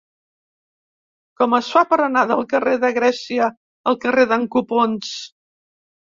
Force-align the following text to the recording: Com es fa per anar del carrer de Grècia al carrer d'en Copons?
Com 1.41 1.53
es 1.57 1.69
fa 1.73 1.83
per 1.91 1.99
anar 2.05 2.23
del 2.31 2.41
carrer 2.55 2.73
de 2.85 2.91
Grècia 2.97 3.51
al 3.93 4.01
carrer 4.07 4.27
d'en 4.35 4.49
Copons? 4.59 5.15